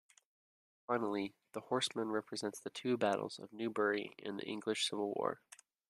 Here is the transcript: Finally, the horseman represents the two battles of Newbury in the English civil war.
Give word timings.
Finally, 0.87 1.35
the 1.51 1.61
horseman 1.61 2.07
represents 2.09 2.59
the 2.59 2.71
two 2.71 2.97
battles 2.97 3.37
of 3.37 3.53
Newbury 3.53 4.15
in 4.17 4.35
the 4.35 4.45
English 4.47 4.89
civil 4.89 5.13
war. 5.15 5.41